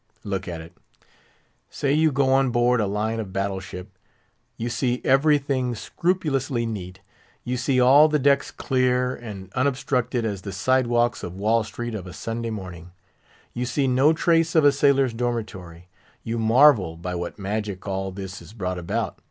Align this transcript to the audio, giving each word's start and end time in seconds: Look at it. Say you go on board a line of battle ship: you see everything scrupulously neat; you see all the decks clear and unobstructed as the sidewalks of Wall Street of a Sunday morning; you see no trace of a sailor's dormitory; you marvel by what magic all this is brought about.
Look 0.23 0.47
at 0.47 0.61
it. 0.61 0.75
Say 1.69 1.93
you 1.93 2.11
go 2.11 2.33
on 2.33 2.49
board 2.49 2.81
a 2.81 2.87
line 2.87 3.19
of 3.19 3.31
battle 3.31 3.59
ship: 3.59 3.95
you 4.57 4.67
see 4.67 4.99
everything 5.05 5.75
scrupulously 5.75 6.65
neat; 6.65 7.01
you 7.43 7.55
see 7.55 7.79
all 7.79 8.07
the 8.07 8.17
decks 8.17 8.49
clear 8.49 9.13
and 9.13 9.53
unobstructed 9.53 10.25
as 10.25 10.41
the 10.41 10.51
sidewalks 10.53 11.21
of 11.21 11.35
Wall 11.35 11.63
Street 11.63 11.93
of 11.93 12.07
a 12.07 12.13
Sunday 12.13 12.49
morning; 12.49 12.89
you 13.53 13.67
see 13.67 13.85
no 13.85 14.11
trace 14.11 14.55
of 14.55 14.65
a 14.65 14.71
sailor's 14.71 15.13
dormitory; 15.13 15.87
you 16.23 16.39
marvel 16.39 16.97
by 16.97 17.13
what 17.13 17.37
magic 17.37 17.87
all 17.87 18.11
this 18.11 18.41
is 18.41 18.53
brought 18.53 18.79
about. 18.79 19.19